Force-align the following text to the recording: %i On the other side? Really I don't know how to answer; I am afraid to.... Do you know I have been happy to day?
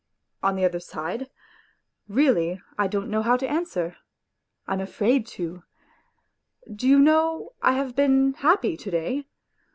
%i 0.41 0.47
On 0.49 0.55
the 0.55 0.65
other 0.65 0.79
side? 0.79 1.29
Really 2.07 2.59
I 2.75 2.87
don't 2.87 3.07
know 3.11 3.21
how 3.21 3.37
to 3.37 3.47
answer; 3.47 3.97
I 4.65 4.73
am 4.73 4.81
afraid 4.81 5.27
to.... 5.37 5.61
Do 6.73 6.87
you 6.87 6.97
know 6.97 7.53
I 7.61 7.73
have 7.73 7.95
been 7.95 8.33
happy 8.33 8.75
to 8.75 8.89
day? 8.89 9.27